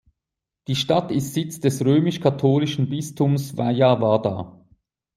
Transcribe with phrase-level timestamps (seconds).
[0.65, 4.59] Die Stadt ist Sitz des römisch-katholischen Bistums Vijayawada.